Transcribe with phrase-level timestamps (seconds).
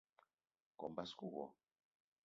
[0.77, 1.45] Kome basko wo.